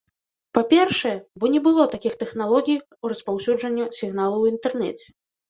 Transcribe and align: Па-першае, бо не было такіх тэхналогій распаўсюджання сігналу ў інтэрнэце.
Па-першае, 0.57 1.11
бо 1.43 1.49
не 1.55 1.61
было 1.67 1.85
такіх 1.93 2.13
тэхналогій 2.23 2.77
распаўсюджання 3.13 3.85
сігналу 4.01 4.35
ў 4.43 4.45
інтэрнэце. 4.55 5.07